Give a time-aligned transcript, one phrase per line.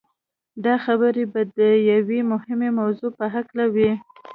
[0.65, 1.59] دا خبرې به د
[1.91, 3.91] يوې مهمې موضوع په هکله وي.